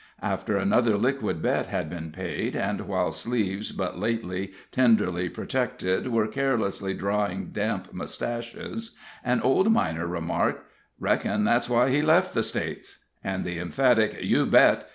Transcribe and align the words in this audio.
After 0.23 0.57
another 0.57 0.97
liquid 0.97 1.43
bet 1.43 1.67
had 1.67 1.87
been 1.87 2.09
paid, 2.09 2.55
and 2.55 2.81
while 2.87 3.11
sleeves 3.11 3.71
but 3.71 3.99
lately 3.99 4.51
tenderly 4.71 5.29
protected 5.29 6.07
were 6.07 6.25
carelessly 6.25 6.95
drying 6.95 7.51
damp 7.51 7.93
mustaches, 7.93 8.95
an 9.23 9.41
old 9.41 9.71
miner 9.71 10.07
remarked: 10.07 10.63
"Reckon 10.99 11.43
that's 11.43 11.69
why 11.69 11.91
he 11.91 12.01
left 12.01 12.33
the 12.33 12.41
States;" 12.41 13.05
and 13.23 13.45
the 13.45 13.59
emphatic 13.59 14.17
"You 14.23 14.47
bet!" 14.47 14.89